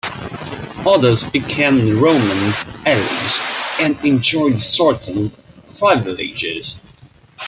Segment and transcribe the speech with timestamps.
[0.83, 2.51] Others became Roman
[2.87, 3.37] allies
[3.79, 5.31] and enjoyed certain
[5.77, 6.79] privileges.